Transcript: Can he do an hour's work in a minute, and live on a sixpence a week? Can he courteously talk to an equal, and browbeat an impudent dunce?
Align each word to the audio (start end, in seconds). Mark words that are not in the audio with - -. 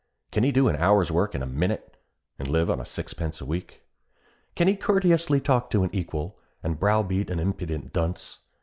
Can 0.31 0.43
he 0.43 0.51
do 0.51 0.67
an 0.67 0.75
hour's 0.77 1.11
work 1.11 1.35
in 1.35 1.43
a 1.43 1.45
minute, 1.45 1.95
and 2.39 2.47
live 2.47 2.71
on 2.71 2.79
a 2.79 2.85
sixpence 2.85 3.39
a 3.39 3.45
week? 3.45 3.81
Can 4.55 4.67
he 4.67 4.75
courteously 4.75 5.41
talk 5.41 5.69
to 5.69 5.83
an 5.83 5.91
equal, 5.93 6.39
and 6.63 6.79
browbeat 6.79 7.29
an 7.29 7.39
impudent 7.39 7.93
dunce? 7.93 8.39